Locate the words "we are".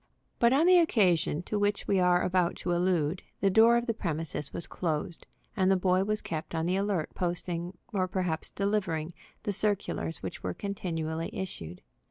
1.87-2.23